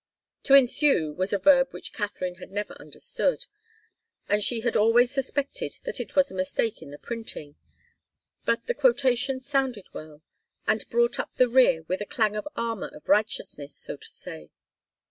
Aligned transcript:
"To 0.45 0.55
ensue" 0.55 1.13
was 1.13 1.31
a 1.31 1.37
verb 1.37 1.67
which 1.69 1.93
Katharine 1.93 2.37
had 2.37 2.49
never 2.51 2.73
understood, 2.79 3.45
and 4.27 4.41
she 4.41 4.61
had 4.61 4.75
always 4.75 5.11
suspected 5.11 5.77
that 5.83 5.99
it 5.99 6.15
was 6.15 6.31
a 6.31 6.33
mistake 6.33 6.81
in 6.81 6.89
the 6.89 6.97
printing, 6.97 7.55
but 8.43 8.65
the 8.65 8.73
quotation 8.73 9.39
sounded 9.39 9.85
well, 9.93 10.23
and 10.65 10.89
brought 10.89 11.19
up 11.19 11.35
the 11.35 11.47
rear 11.47 11.83
with 11.83 12.01
a 12.01 12.07
clang 12.07 12.35
of 12.35 12.47
armour 12.55 12.87
of 12.91 13.09
righteousness, 13.09 13.75
so 13.75 13.95
to 13.95 14.09
say. 14.09 14.49